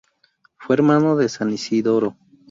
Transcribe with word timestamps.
Fue 0.57 0.77
hermano 0.77 1.15
de 1.15 1.29
San 1.29 1.51
Isidoro. 1.51 2.17